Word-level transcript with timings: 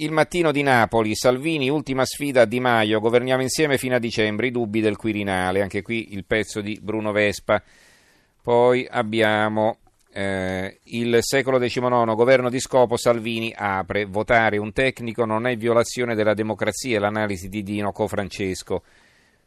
Il 0.00 0.12
mattino 0.12 0.52
di 0.52 0.62
Napoli, 0.62 1.16
Salvini, 1.16 1.68
ultima 1.68 2.04
sfida 2.04 2.42
a 2.42 2.44
Di 2.44 2.60
Maio, 2.60 3.00
governiamo 3.00 3.42
insieme 3.42 3.78
fino 3.78 3.96
a 3.96 3.98
dicembre, 3.98 4.46
i 4.46 4.52
dubbi 4.52 4.80
del 4.80 4.94
Quirinale, 4.94 5.60
anche 5.60 5.82
qui 5.82 6.12
il 6.12 6.24
pezzo 6.24 6.60
di 6.60 6.78
Bruno 6.80 7.10
Vespa. 7.10 7.60
Poi 8.40 8.86
abbiamo 8.88 9.78
eh, 10.12 10.78
il 10.84 11.18
secolo 11.18 11.58
XIX, 11.58 12.14
governo 12.14 12.48
di 12.48 12.60
scopo, 12.60 12.96
Salvini 12.96 13.52
apre, 13.56 14.04
votare 14.04 14.56
un 14.58 14.72
tecnico 14.72 15.24
non 15.24 15.48
è 15.48 15.56
violazione 15.56 16.14
della 16.14 16.34
democrazia, 16.34 17.00
l'analisi 17.00 17.48
di 17.48 17.64
Dino 17.64 17.90
Cofrancesco. 17.90 18.84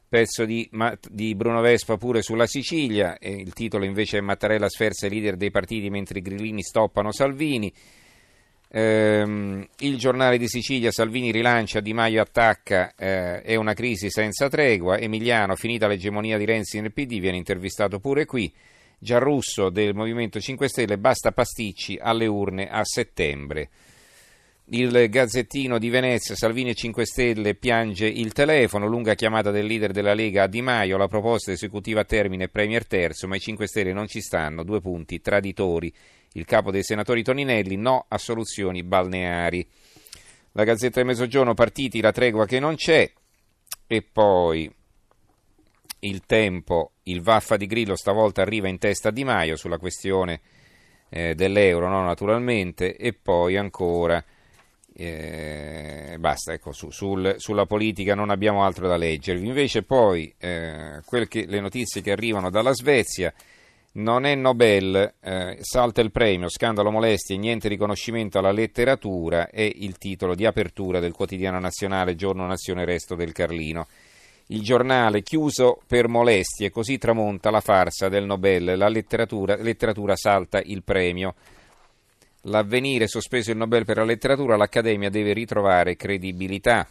Pezzo 0.09 0.43
di, 0.43 0.69
di 1.09 1.33
Bruno 1.33 1.61
Vespa 1.61 1.95
pure 1.95 2.21
sulla 2.21 2.45
Sicilia, 2.45 3.15
il 3.21 3.53
titolo 3.53 3.85
invece 3.85 4.17
è 4.17 4.21
Mattarella 4.21 4.67
sferza 4.67 5.07
i 5.07 5.11
leader 5.11 5.37
dei 5.37 5.49
partiti 5.49 5.89
mentre 5.89 6.19
i 6.19 6.21
grillini 6.21 6.61
stoppano 6.61 7.13
Salvini. 7.13 7.73
Ehm, 8.73 9.60
il 9.81 9.97
giornale 9.97 10.37
di 10.37 10.47
Sicilia, 10.47 10.91
Salvini 10.91 11.31
rilancia, 11.31 11.79
Di 11.79 11.93
Maio 11.93 12.21
attacca, 12.21 12.93
eh, 12.95 13.41
è 13.41 13.55
una 13.55 13.73
crisi 13.73 14.09
senza 14.09 14.47
tregua. 14.49 14.97
Emiliano, 14.97 15.55
finita 15.55 15.87
l'egemonia 15.87 16.37
di 16.37 16.45
Renzi 16.45 16.79
nel 16.79 16.93
PD, 16.93 17.19
viene 17.19 17.37
intervistato 17.37 17.99
pure 17.99 18.25
qui. 18.25 18.51
Giarrusso 18.99 19.69
del 19.69 19.95
Movimento 19.95 20.39
5 20.39 20.67
Stelle, 20.67 20.97
basta 20.97 21.31
pasticci 21.31 21.97
alle 21.99 22.27
urne 22.27 22.69
a 22.69 22.83
settembre. 22.83 23.69
Il 24.65 25.09
Gazzettino 25.09 25.79
di 25.79 25.89
Venezia, 25.89 26.35
Salvini 26.35 26.69
e 26.69 26.75
5 26.75 27.05
Stelle 27.05 27.55
piange 27.55 28.05
il 28.05 28.31
telefono, 28.31 28.87
lunga 28.87 29.15
chiamata 29.15 29.51
del 29.51 29.65
leader 29.65 29.91
della 29.91 30.13
Lega 30.13 30.43
a 30.43 30.47
Di 30.47 30.61
Maio, 30.61 30.97
la 30.97 31.07
proposta 31.07 31.51
esecutiva 31.51 32.01
a 32.01 32.05
termine 32.05 32.47
Premier 32.47 32.85
terzo, 32.85 33.27
ma 33.27 33.35
i 33.35 33.39
5 33.39 33.67
Stelle 33.67 33.93
non 33.93 34.07
ci 34.07 34.21
stanno, 34.21 34.63
due 34.63 34.79
punti 34.79 35.19
traditori 35.19 35.91
il 36.33 36.45
capo 36.45 36.71
dei 36.71 36.83
senatori 36.83 37.23
Toninelli, 37.23 37.75
no 37.75 38.05
a 38.07 38.17
soluzioni 38.17 38.83
balneari. 38.83 39.67
La 40.53 40.63
Gazzetta 40.63 40.99
del 40.99 41.05
Mezzogiorno, 41.05 41.53
partiti, 41.53 42.01
la 42.01 42.11
tregua 42.11 42.45
che 42.45 42.59
non 42.59 42.75
c'è, 42.75 43.09
e 43.87 44.01
poi 44.01 44.73
il 45.99 46.25
tempo, 46.25 46.93
il 47.03 47.21
vaffa 47.21 47.57
di 47.57 47.67
Grillo 47.67 47.95
stavolta 47.95 48.41
arriva 48.41 48.67
in 48.67 48.77
testa 48.77 49.09
a 49.09 49.11
Di 49.11 49.23
Maio 49.23 49.55
sulla 49.55 49.77
questione 49.77 50.41
eh, 51.09 51.35
dell'euro, 51.35 51.89
no, 51.89 52.03
naturalmente, 52.03 52.95
e 52.95 53.13
poi 53.13 53.57
ancora... 53.57 54.23
Eh, 54.93 56.17
basta, 56.19 56.51
ecco, 56.51 56.73
su, 56.73 56.89
sul, 56.89 57.35
sulla 57.37 57.65
politica 57.65 58.13
non 58.13 58.29
abbiamo 58.29 58.65
altro 58.65 58.87
da 58.87 58.97
leggervi. 58.97 59.47
Invece 59.47 59.83
poi 59.83 60.33
eh, 60.37 60.99
che, 61.29 61.45
le 61.47 61.59
notizie 61.61 62.01
che 62.01 62.11
arrivano 62.11 62.49
dalla 62.49 62.73
Svezia, 62.73 63.33
non 63.93 64.25
è 64.25 64.35
Nobel, 64.35 65.15
eh, 65.19 65.57
salta 65.59 65.99
il 65.99 66.11
premio, 66.11 66.47
scandalo 66.47 66.91
molestie, 66.91 67.37
niente 67.37 67.67
riconoscimento 67.67 68.39
alla 68.39 68.51
letteratura 68.51 69.49
è 69.49 69.61
il 69.61 69.97
titolo 69.97 70.33
di 70.33 70.45
apertura 70.45 70.99
del 70.99 71.11
quotidiano 71.11 71.59
nazionale 71.59 72.15
Giorno 72.15 72.45
Nazione 72.45 72.85
Resto 72.85 73.15
del 73.15 73.33
Carlino. 73.33 73.87
Il 74.47 74.61
giornale 74.61 75.23
chiuso 75.23 75.81
per 75.87 76.07
molestie, 76.07 76.69
così 76.69 76.97
tramonta 76.97 77.49
la 77.49 77.61
farsa 77.61 78.07
del 78.07 78.25
Nobel, 78.25 78.77
la 78.77 78.87
letteratura, 78.87 79.55
letteratura 79.55 80.15
salta 80.15 80.61
il 80.63 80.83
premio. 80.83 81.35
L'avvenire 82.45 83.07
sospeso 83.07 83.51
il 83.51 83.57
Nobel 83.57 83.85
per 83.85 83.97
la 83.97 84.03
letteratura, 84.03 84.55
l'Accademia 84.55 85.09
deve 85.09 85.33
ritrovare 85.33 85.95
credibilità 85.95 86.87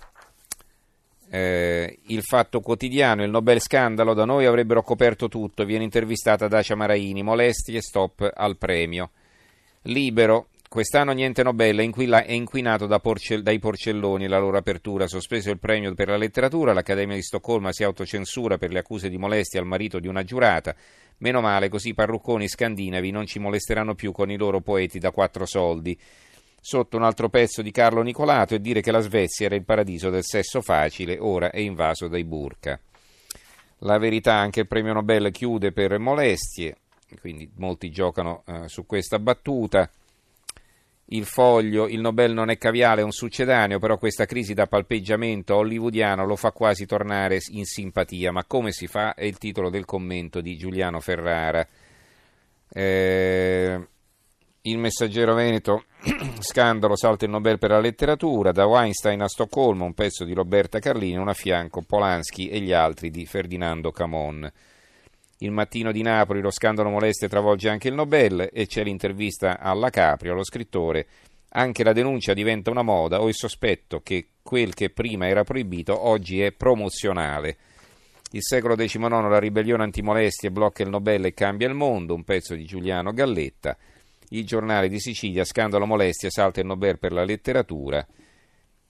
eh, 1.31 1.99
il 2.07 2.23
Fatto 2.23 2.61
Quotidiano, 2.61 3.23
il 3.23 3.31
Nobel 3.31 3.61
scandalo, 3.61 4.15
da 4.15 4.25
noi 4.25 4.47
avrebbero 4.47 4.83
coperto 4.83 5.29
tutto, 5.29 5.65
viene 5.65 5.85
intervistata 5.85 6.49
Dacia 6.49 6.75
Maraini, 6.75 7.23
molestie, 7.23 7.81
stop 7.81 8.29
al 8.35 8.57
premio. 8.57 9.11
Libero, 9.83 10.49
quest'anno 10.69 11.13
niente 11.13 11.45
Nobel, 11.45 11.79
è 11.79 12.33
inquinato 12.33 12.87
da 12.87 12.99
porcell- 12.99 13.43
dai 13.43 13.61
porcelloni 13.61 14.27
la 14.27 14.41
loro 14.41 14.57
apertura, 14.59 15.07
sospeso 15.07 15.51
il 15.51 15.61
premio 15.61 15.95
per 15.95 16.09
la 16.09 16.17
letteratura, 16.17 16.73
l'Accademia 16.73 17.15
di 17.15 17.23
Stoccolma 17.23 17.73
si 17.73 17.85
autocensura 17.85 18.59
per 18.59 18.73
le 18.73 18.81
accuse 18.81 19.09
di 19.09 19.17
molestia 19.17 19.61
al 19.61 19.67
marito 19.67 20.01
di 20.01 20.09
una 20.09 20.25
giurata, 20.25 20.75
meno 21.19 21.41
male 21.41 21.69
così 21.69 21.91
i 21.91 21.95
parrucconi 21.95 22.49
scandinavi 22.49 23.11
non 23.13 23.27
ci 23.27 23.39
molesteranno 23.39 23.95
più 23.95 24.11
con 24.11 24.31
i 24.31 24.37
loro 24.37 24.61
poeti 24.61 24.99
da 24.99 25.13
quattro 25.13 25.47
soldi 25.47 25.97
sotto 26.61 26.97
un 26.97 27.03
altro 27.03 27.29
pezzo 27.29 27.63
di 27.63 27.71
Carlo 27.71 28.03
Nicolato 28.03 28.55
e 28.55 28.61
dire 28.61 28.83
che 28.83 28.93
la 28.93 29.01
Svezia 29.01 29.47
era 29.47 29.55
il 29.55 29.65
paradiso 29.65 30.11
del 30.11 30.25
sesso 30.25 30.61
facile, 30.61 31.19
ora 31.19 31.51
è 31.51 31.59
invaso 31.59 32.07
dai 32.07 32.25
burka. 32.25 32.79
La 33.79 33.99
verità, 33.99 34.35
anche 34.35 34.61
il 34.61 34.67
premio 34.67 34.93
Nobel 34.93 35.31
chiude 35.31 35.73
per 35.73 35.99
molestie, 35.99 36.77
quindi 37.21 37.51
molti 37.57 37.91
giocano 37.91 38.43
eh, 38.47 38.69
su 38.69 38.85
questa 38.85 39.19
battuta. 39.19 39.91
Il 41.13 41.25
foglio, 41.25 41.89
il 41.89 42.01
Nobel 42.01 42.33
non 42.33 42.51
è 42.51 42.59
caviale, 42.59 43.01
è 43.01 43.05
un 43.05 43.11
succedaneo, 43.11 43.81
però 43.81 43.99
questa 43.99 44.27
crisi 44.27 44.55
da 44.55 44.67
palpeggiamento 44.67 45.57
hollywoodiano 45.57 46.25
lo 46.25 46.37
fa 46.37 46.53
quasi 46.53 46.87
tornare 46.87 47.39
in 47.49 47.65
simpatia. 47.65 48.31
Ma 48.31 48.45
come 48.45 48.71
si 48.71 48.87
fa? 48.87 49.15
È 49.15 49.25
il 49.25 49.39
titolo 49.39 49.71
del 49.71 49.87
commento 49.87 50.41
di 50.41 50.57
Giuliano 50.57 51.01
Ferrara. 51.01 51.67
Eh, 52.69 53.89
il 54.63 54.79
messaggero 54.79 55.35
Veneto, 55.35 55.85
scandalo, 56.41 56.97
salta 56.97 57.27
il 57.27 57.31
Nobel 57.31 57.59
per 57.59 57.71
la 57.71 57.79
letteratura, 57.79 58.53
da 58.53 58.65
Weinstein 58.65 59.21
a 59.21 59.29
Stoccolma, 59.29 59.85
un 59.85 59.93
pezzo 59.93 60.25
di 60.25 60.33
Roberta 60.33 60.79
Carlini, 60.79 61.19
un 61.19 61.29
a 61.29 61.35
fianco 61.35 61.83
Polanski 61.83 62.49
e 62.49 62.61
gli 62.61 62.73
altri 62.73 63.11
di 63.11 63.27
Ferdinando 63.27 63.91
Camon. 63.91 64.51
Il 65.39 65.51
mattino 65.51 65.93
di 65.93 66.01
Napoli, 66.01 66.41
lo 66.41 66.51
scandalo 66.51 66.89
moleste 66.89 67.29
travolge 67.29 67.69
anche 67.69 67.89
il 67.89 67.95
Nobel 67.95 68.49
e 68.51 68.67
c'è 68.67 68.83
l'intervista 68.83 69.59
alla 69.59 69.91
Caprio, 69.91 70.33
lo 70.33 70.45
scrittore. 70.45 71.07
Anche 71.51 71.85
la 71.85 71.93
denuncia 71.93 72.33
diventa 72.33 72.71
una 72.71 72.83
moda 72.83 73.21
o 73.21 73.29
il 73.29 73.35
sospetto 73.35 74.01
che 74.01 74.29
quel 74.43 74.73
che 74.73 74.89
prima 74.89 75.29
era 75.29 75.45
proibito 75.45 76.07
oggi 76.07 76.41
è 76.41 76.53
promozionale. 76.53 77.57
Il 78.33 78.43
secolo 78.43 78.75
XIX, 78.75 79.01
la 79.29 79.39
ribellione 79.39 79.83
antimolestie 79.83 80.51
blocca 80.51 80.83
il 80.83 80.89
Nobel 80.89 81.27
e 81.27 81.35
cambia 81.35 81.69
il 81.69 81.75
mondo, 81.75 82.15
un 82.15 82.25
pezzo 82.25 82.55
di 82.55 82.65
Giuliano 82.65 83.13
Galletta 83.13 83.77
il 84.31 84.45
giornale 84.45 84.89
di 84.89 84.99
Sicilia, 85.01 85.45
scandalo 85.45 85.87
molestia, 85.87 86.31
salta 86.31 86.61
il 86.61 86.67
Nobel 86.67 86.99
per 86.99 87.13
la 87.13 87.25
letteratura. 87.25 88.07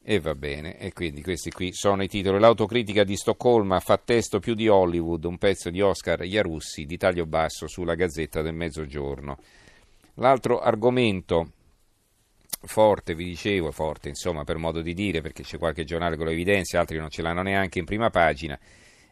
E 0.03 0.19
va 0.19 0.35
bene, 0.35 0.79
e 0.79 0.93
quindi 0.93 1.23
questi 1.23 1.51
qui 1.51 1.73
sono 1.73 2.03
i 2.03 2.09
titoli. 2.09 2.39
L'autocritica 2.39 3.05
di 3.05 3.17
Stoccolma 3.17 3.81
fa 3.81 3.99
testo 3.99 4.39
più 4.39 4.55
di 4.55 4.67
Hollywood, 4.67 5.25
un 5.25 5.37
pezzo 5.37 5.69
di 5.69 5.81
Oscar 5.81 6.25
Iarussi 6.25 6.85
di 6.85 6.97
taglio 6.97 7.27
basso 7.27 7.67
sulla 7.67 7.95
Gazzetta 7.95 8.41
del 8.41 8.55
Mezzogiorno. 8.55 9.39
L'altro 10.15 10.59
argomento 10.59 11.53
forte, 12.63 13.15
vi 13.15 13.25
dicevo, 13.25 13.71
forte 13.71 14.09
insomma 14.09 14.45
per 14.45 14.57
modo 14.57 14.81
di 14.81 14.95
dire, 14.95 15.21
perché 15.21 15.43
c'è 15.43 15.59
qualche 15.59 15.85
giornale 15.85 16.17
che 16.17 16.25
lo 16.25 16.31
evidenzia, 16.31 16.81
altri 16.81 16.99
non 16.99 17.11
ce 17.11 17.23
l'hanno 17.23 17.43
neanche 17.43 17.79
in 17.79 17.85
prima 17.85 18.11
pagina, 18.11 18.59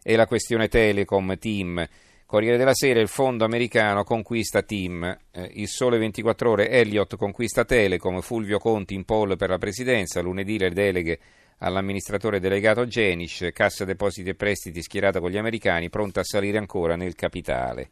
è 0.03 0.17
la 0.17 0.27
questione 0.27 0.69
Telecom, 0.69 1.39
Team. 1.39 1.87
Corriere 2.29 2.59
della 2.59 2.75
Sera, 2.75 3.01
il 3.01 3.09
fondo 3.09 3.47
americano 3.47 4.05
conquista 4.05 4.61
Team, 4.61 5.03
eh, 5.31 5.51
il 5.55 5.67
Sole 5.67 5.97
24 5.97 6.51
Ore, 6.51 6.69
Elliott 6.69 7.17
conquista 7.17 7.65
Telecom, 7.65 8.21
Fulvio 8.21 8.59
Conti 8.59 8.93
in 8.93 9.07
poll 9.07 9.35
per 9.39 9.49
la 9.49 9.57
presidenza, 9.57 10.21
lunedì 10.21 10.59
le 10.59 10.69
deleghe 10.69 11.19
all'amministratore 11.61 12.39
delegato 12.39 12.87
Genish, 12.87 13.49
Cassa 13.55 13.87
Depositi 13.87 14.29
e 14.29 14.35
Prestiti 14.35 14.83
schierata 14.83 15.21
con 15.21 15.31
gli 15.31 15.39
americani, 15.39 15.89
pronta 15.89 16.21
a 16.21 16.25
salire 16.25 16.59
ancora 16.59 16.97
nel 16.97 17.15
capitale. 17.15 17.89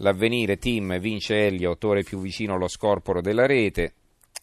L'avvenire 0.00 0.58
Team 0.58 0.98
vince 0.98 1.46
Elliott, 1.46 1.82
ore 1.82 2.02
più 2.02 2.20
vicino 2.20 2.56
allo 2.56 2.68
scorporo 2.68 3.22
della 3.22 3.46
rete 3.46 3.94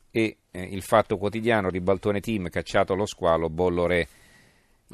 e 0.09 0.37
eh, 0.49 0.59
il 0.59 0.81
fatto 0.81 1.17
quotidiano, 1.17 1.69
ribaltone 1.69 2.19
Team, 2.19 2.49
cacciato 2.49 2.95
lo 2.95 3.05
squalo, 3.05 3.47
bollo 3.47 3.85
re. 3.85 4.07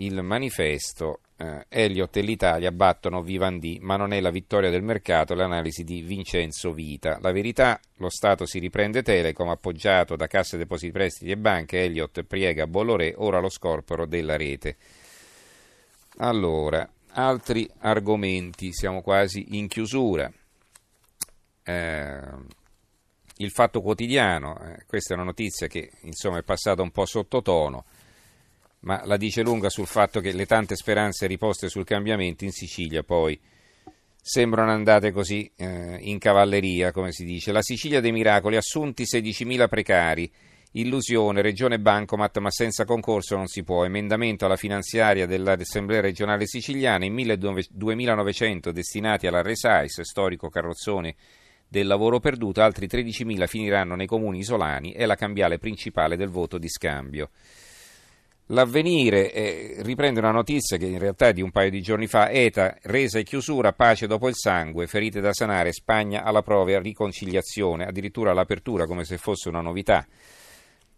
Il 0.02 0.22
manifesto 0.22 1.20
eh, 1.36 1.66
Elliott 1.68 2.16
e 2.16 2.22
l'Italia 2.22 2.72
battono 2.72 3.22
Vivendi, 3.22 3.80
ma 3.82 3.98
non 3.98 4.14
è 4.14 4.22
la 4.22 4.30
vittoria 4.30 4.70
del 4.70 4.82
mercato 4.82 5.34
l'analisi 5.34 5.84
di 5.84 6.02
Vincenzo 6.02 6.72
Vita. 6.72 7.18
La 7.22 7.34
verità, 7.34 7.80
lo 7.98 8.10
Stato 8.10 8.46
si 8.46 8.60
riprende 8.60 9.04
Telecom, 9.04 9.50
appoggiato 9.50 10.16
da 10.16 10.28
casse 10.28 10.58
depositi 10.58 10.94
prestiti 10.94 11.32
e 11.32 11.38
banche, 11.38 11.84
Elliott 11.84 12.24
priega 12.24 12.66
Bolloré, 12.66 13.14
ora 13.18 13.40
lo 13.40 13.50
scorporo 13.50 14.06
della 14.06 14.38
rete. 14.38 14.78
Allora, 16.20 16.90
altri 17.12 17.70
argomenti, 17.80 18.72
siamo 18.72 19.02
quasi 19.02 19.58
in 19.58 19.68
chiusura. 19.68 20.32
Eh, 21.64 22.22
il 23.36 23.52
fatto 23.52 23.82
quotidiano, 23.82 24.58
eh, 24.62 24.86
questa 24.86 25.14
è 25.14 25.18
una 25.18 25.26
notizia 25.26 25.68
che 25.68 25.92
insomma 26.04 26.38
è 26.38 26.44
passata 26.44 26.82
un 26.82 26.92
po' 26.92 27.06
sottotono 27.06 27.84
ma 28.82 29.02
la 29.06 29.18
dice 29.18 29.42
lunga 29.42 29.70
sul 29.70 29.88
fatto 29.88 30.20
che 30.20 30.32
le 30.32 30.46
tante 30.46 30.76
speranze 30.76 31.28
riposte 31.28 31.70
sul 31.70 31.86
cambiamento 31.86 32.44
in 32.44 32.52
Sicilia 32.52 33.04
poi 33.04 33.40
sembrano 34.22 34.72
andate 34.72 35.12
così 35.12 35.50
eh, 35.56 35.98
in 36.02 36.20
cavalleria, 36.20 36.92
come 36.92 37.12
si 37.12 37.24
dice. 37.24 37.52
La 37.52 37.62
Sicilia 37.62 38.00
dei 38.00 38.12
miracoli, 38.12 38.58
assunti 38.58 39.04
16.000 39.04 39.68
precari, 39.68 40.32
illusione, 40.74 41.42
regione 41.42 41.80
bancomat, 41.80 42.38
ma 42.38 42.52
senza 42.52 42.86
concorso 42.86 43.36
non 43.36 43.48
si 43.48 43.64
può. 43.64 43.86
Emendamento 43.86 44.46
alla 44.46 44.56
finanziaria 44.56 45.26
dell'Assemblea 45.26 46.02
regionale 46.02 46.46
siciliana, 46.46 47.06
in 47.06 47.16
2.900 47.16 48.70
destinati 48.70 49.26
alla 49.26 49.42
Resais, 49.42 50.02
storico 50.02 50.50
carrozzone 50.50 51.16
del 51.68 51.88
lavoro 51.88 52.20
perduto, 52.20 52.62
altri 52.62 52.88
13.000 52.88 53.48
finiranno 53.48 53.96
nei 53.96 54.08
comuni 54.08 54.40
isolani, 54.40 54.92
è 54.92 55.06
la 55.06 55.16
cambiale 55.16 55.60
principale 55.60 56.18
del 56.18 56.30
voto 56.30 56.58
di 56.58 56.68
scambio. 56.68 57.30
L'avvenire 58.52 59.32
eh, 59.32 59.76
riprende 59.84 60.20
una 60.20 60.32
notizia 60.32 60.78
che 60.78 60.88
in 60.88 60.98
realtà 60.98 61.28
è 61.28 61.34
di 61.34 61.44
un 61.44 61.52
paio 61.52 61.70
di 61.70 61.84
giorni 61.84 62.08
fa, 62.08 62.32
ETA, 62.32 62.78
resa 62.84 63.20
e 63.20 63.24
chiusura, 63.24 63.74
pace 63.74 64.08
dopo 64.08 64.28
il 64.28 64.36
sangue, 64.36 64.88
ferite 64.88 65.22
da 65.22 65.34
sanare, 65.34 65.72
Spagna 65.72 66.24
alla 66.24 66.44
e 66.44 66.80
riconciliazione, 66.80 67.86
addirittura 67.86 68.32
all'apertura 68.32 68.88
come 68.88 69.04
se 69.04 69.18
fosse 69.18 69.50
una 69.50 69.62
novità. 69.62 70.04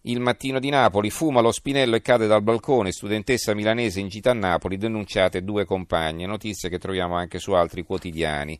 Il 0.03 0.21
mattino 0.21 0.59
di 0.59 0.69
Napoli, 0.69 1.09
fuma 1.09 1.41
lo 1.41 1.51
spinello 1.51 1.97
e 1.97 2.01
cade 2.01 2.25
dal 2.25 2.41
balcone, 2.41 2.93
studentessa 2.93 3.53
milanese 3.53 3.99
in 3.99 4.07
gita 4.07 4.31
a 4.31 4.33
Napoli, 4.33 4.77
denunciate 4.77 5.43
due 5.43 5.65
compagne, 5.65 6.25
notizie 6.25 6.69
che 6.69 6.79
troviamo 6.79 7.15
anche 7.15 7.37
su 7.37 7.51
altri 7.51 7.83
quotidiani. 7.83 8.57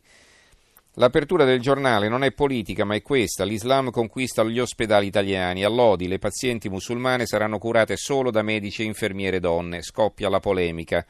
L'apertura 0.96 1.44
del 1.44 1.60
giornale 1.60 2.08
non 2.08 2.22
è 2.22 2.32
politica, 2.32 2.84
ma 2.84 2.94
è 2.94 3.00
questa. 3.00 3.44
L'Islam 3.44 3.90
conquista 3.90 4.44
gli 4.44 4.58
ospedali 4.58 5.06
italiani. 5.06 5.64
A 5.64 5.68
Lodi 5.70 6.06
le 6.06 6.18
pazienti 6.18 6.68
musulmane 6.68 7.24
saranno 7.24 7.58
curate 7.58 7.96
solo 7.96 8.30
da 8.30 8.42
medici 8.42 8.82
e 8.82 8.86
infermiere 8.86 9.40
donne. 9.40 9.82
Scoppia 9.82 10.28
la 10.28 10.40
polemica. 10.40 11.04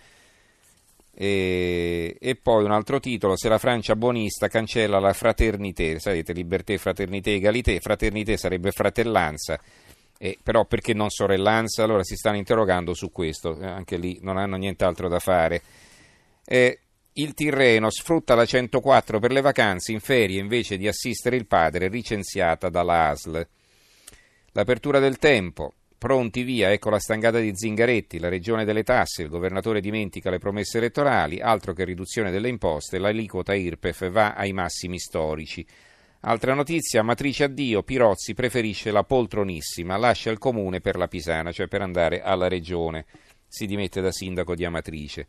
E, 1.14 2.17
e, 2.19 2.37
poi 2.37 2.64
un 2.64 2.70
altro 2.70 3.00
titolo, 3.00 3.37
se 3.37 3.49
la 3.49 3.58
Francia 3.58 3.96
buonista 3.96 4.49
cancella 4.49 4.99
la 4.99 5.12
fraternité, 5.12 5.99
sapete, 5.99 6.32
libertà, 6.32 6.76
fraternité, 6.79 7.34
egalité, 7.34 7.81
fraternité 7.81 8.37
sarebbe 8.38 8.70
fratellanza, 8.70 9.61
eh, 10.17 10.38
però 10.43 10.64
perché 10.64 10.94
non 10.94 11.11
sorellanza? 11.11 11.82
Allora 11.82 12.02
si 12.02 12.17
stanno 12.17 12.37
interrogando 12.37 12.94
su 12.94 13.12
questo, 13.12 13.58
eh, 13.58 13.67
anche 13.67 13.99
lì 13.99 14.20
non 14.23 14.38
hanno 14.38 14.56
nient'altro 14.56 15.08
da 15.08 15.19
fare. 15.19 15.61
Eh, 16.46 16.79
il 17.14 17.35
Tirreno 17.35 17.91
sfrutta 17.91 18.35
la 18.35 18.47
104 18.47 19.19
per 19.19 19.32
le 19.32 19.43
vacanze 19.43 19.93
in 19.93 20.00
ferie 20.00 20.41
invece 20.41 20.79
di 20.79 20.88
assistere 20.88 21.37
il 21.37 21.47
padre, 21.47 21.88
licenziata 21.88 22.70
dalla 22.70 23.11
ASL. 23.11 23.47
L'apertura 24.53 24.99
del 24.99 25.19
tempo. 25.19 25.75
Pronti 25.99 26.43
via, 26.43 26.73
ecco 26.73 26.91
la 26.91 26.99
stangata 26.99 27.38
di 27.38 27.55
Zingaretti, 27.55 28.19
la 28.19 28.29
regione 28.29 28.64
delle 28.64 28.82
tasse, 28.82 29.23
il 29.23 29.29
governatore 29.29 29.81
dimentica 29.81 30.31
le 30.31 30.38
promesse 30.38 30.79
elettorali, 30.79 31.41
altro 31.41 31.75
che 31.75 31.85
riduzione 31.85 32.31
delle 32.31 32.49
imposte, 32.49 32.99
l'aliquota 32.99 33.55
IRPEF 33.55 34.11
va 34.11 34.32
ai 34.32 34.53
massimi 34.53 34.99
storici. 34.99 35.65
Altra 36.23 36.55
notizia, 36.55 37.03
matrice 37.03 37.44
addio, 37.44 37.82
Pirozzi 37.82 38.32
preferisce 38.32 38.91
la 38.91 39.05
poltronissima, 39.05 39.97
lascia 39.97 40.31
il 40.31 40.38
comune 40.38 40.81
per 40.81 40.97
la 40.97 41.08
Pisana, 41.08 41.53
cioè 41.53 41.69
per 41.69 41.82
andare 41.82 42.23
alla 42.23 42.49
regione. 42.49 43.05
Si 43.47 43.67
dimette 43.67 44.00
da 44.00 44.11
sindaco 44.11 44.55
di 44.55 44.65
Amatrice. 44.65 45.26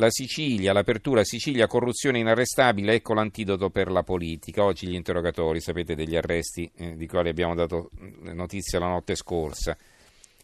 La 0.00 0.10
Sicilia, 0.10 0.72
l'apertura 0.72 1.24
Sicilia, 1.24 1.66
corruzione 1.66 2.20
inarrestabile, 2.20 2.94
ecco 2.94 3.14
l'antidoto 3.14 3.68
per 3.68 3.90
la 3.90 4.04
politica. 4.04 4.62
Oggi 4.62 4.86
gli 4.86 4.94
interrogatori, 4.94 5.60
sapete, 5.60 5.96
degli 5.96 6.14
arresti 6.14 6.70
eh, 6.76 6.94
di 6.94 7.08
quali 7.08 7.28
abbiamo 7.30 7.56
dato 7.56 7.90
mm, 8.00 8.28
notizia 8.28 8.78
la 8.78 8.86
notte 8.86 9.16
scorsa. 9.16 9.76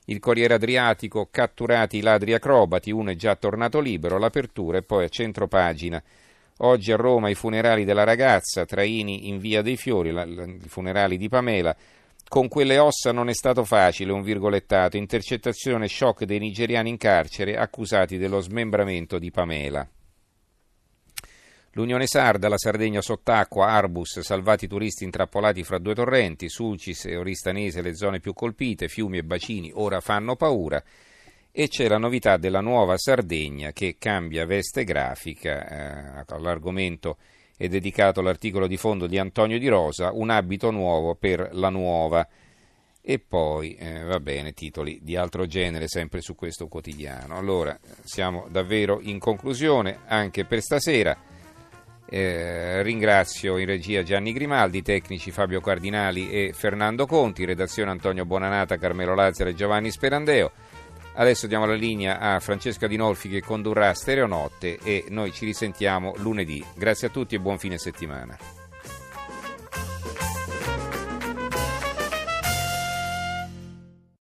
Il 0.06 0.18
Corriere 0.18 0.54
Adriatico, 0.54 1.28
catturati 1.30 1.98
i 1.98 2.00
ladri 2.00 2.34
acrobati, 2.34 2.90
uno 2.90 3.12
è 3.12 3.14
già 3.14 3.36
tornato 3.36 3.78
libero, 3.78 4.18
l'apertura 4.18 4.78
e 4.78 4.82
poi 4.82 5.04
a 5.04 5.08
centro 5.08 5.46
pagina. 5.46 6.02
Oggi 6.58 6.90
a 6.90 6.96
Roma 6.96 7.30
i 7.30 7.36
funerali 7.36 7.84
della 7.84 8.02
ragazza, 8.02 8.64
Traini 8.64 9.28
in 9.28 9.38
via 9.38 9.62
dei 9.62 9.76
Fiori, 9.76 10.08
i 10.10 10.66
funerali 10.66 11.16
di 11.16 11.28
Pamela, 11.28 11.76
con 12.34 12.48
quelle 12.48 12.78
ossa 12.78 13.12
non 13.12 13.28
è 13.28 13.32
stato 13.32 13.62
facile, 13.62 14.10
un 14.10 14.22
virgolettato, 14.22 14.96
intercettazione 14.96 15.86
shock 15.86 16.24
dei 16.24 16.40
nigeriani 16.40 16.88
in 16.88 16.96
carcere 16.96 17.56
accusati 17.56 18.18
dello 18.18 18.40
smembramento 18.40 19.20
di 19.20 19.30
Pamela. 19.30 19.88
L'Unione 21.74 22.08
Sarda, 22.08 22.48
la 22.48 22.58
Sardegna 22.58 23.00
sott'acqua, 23.00 23.68
Arbus, 23.68 24.18
salvati 24.18 24.66
turisti 24.66 25.04
intrappolati 25.04 25.62
fra 25.62 25.78
due 25.78 25.94
torrenti, 25.94 26.48
Sulcis 26.48 27.04
e 27.04 27.16
Oristanese 27.16 27.82
le 27.82 27.94
zone 27.94 28.18
più 28.18 28.32
colpite, 28.32 28.88
fiumi 28.88 29.18
e 29.18 29.22
bacini 29.22 29.70
ora 29.72 30.00
fanno 30.00 30.34
paura. 30.34 30.82
E 31.52 31.68
c'è 31.68 31.86
la 31.86 31.98
novità 31.98 32.36
della 32.36 32.60
nuova 32.60 32.98
Sardegna 32.98 33.70
che 33.70 33.94
cambia 33.96 34.44
veste 34.44 34.82
grafica 34.82 36.18
eh, 36.18 36.24
all'argomento 36.26 37.16
è 37.56 37.68
dedicato 37.68 38.20
l'articolo 38.20 38.66
di 38.66 38.76
fondo 38.76 39.06
di 39.06 39.18
Antonio 39.18 39.58
Di 39.58 39.68
Rosa, 39.68 40.10
Un 40.12 40.30
abito 40.30 40.70
nuovo 40.70 41.14
per 41.14 41.50
la 41.52 41.68
nuova. 41.68 42.26
E 43.06 43.18
poi, 43.18 43.74
eh, 43.74 44.02
va 44.02 44.18
bene, 44.18 44.52
titoli 44.52 44.98
di 45.02 45.14
altro 45.14 45.46
genere 45.46 45.88
sempre 45.88 46.22
su 46.22 46.34
questo 46.34 46.68
quotidiano. 46.68 47.36
Allora, 47.36 47.78
siamo 48.02 48.46
davvero 48.48 48.98
in 49.02 49.18
conclusione 49.18 49.98
anche 50.06 50.46
per 50.46 50.62
stasera. 50.62 51.14
Eh, 52.06 52.82
ringrazio 52.82 53.58
in 53.58 53.66
regia 53.66 54.02
Gianni 54.02 54.32
Grimaldi, 54.32 54.82
tecnici 54.82 55.30
Fabio 55.30 55.60
Cardinali 55.60 56.30
e 56.30 56.52
Fernando 56.54 57.06
Conti, 57.06 57.44
redazione 57.44 57.90
Antonio 57.90 58.24
Bonanata, 58.24 58.78
Carmelo 58.78 59.14
Lazzaro 59.14 59.50
e 59.50 59.54
Giovanni 59.54 59.90
Sperandeo. 59.90 60.52
Adesso 61.16 61.46
diamo 61.46 61.64
la 61.66 61.74
linea 61.74 62.18
a 62.18 62.40
Francesca 62.40 62.88
Dinolfi 62.88 63.28
che 63.28 63.40
condurrà 63.40 63.94
Stereonotte 63.94 64.78
e 64.82 65.04
noi 65.10 65.32
ci 65.32 65.44
risentiamo 65.44 66.14
lunedì. 66.16 66.64
Grazie 66.74 67.06
a 67.06 67.10
tutti 67.10 67.36
e 67.36 67.40
buon 67.40 67.58
fine 67.58 67.78
settimana. 67.78 68.63